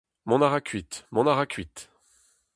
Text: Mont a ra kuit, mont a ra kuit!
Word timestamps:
Mont 0.27 0.41
a 0.45 0.49
ra 0.49 0.59
kuit, 0.67 0.91
mont 1.13 1.29
a 1.31 1.33
ra 1.35 1.45
kuit! 1.53 1.75